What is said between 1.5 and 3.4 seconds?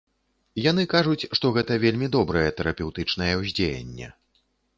гэта вельмі добрае тэрапеўтычнае